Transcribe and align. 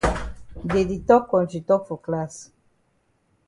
Dey 0.69 0.83
di 0.89 0.97
tok 1.07 1.23
kontri 1.31 1.59
tok 1.67 1.81
for 1.87 1.99
class. 2.05 2.33